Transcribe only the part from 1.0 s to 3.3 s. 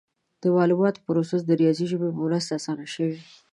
پروسس د ریاضي ژبې په مرسته اسانه شوی.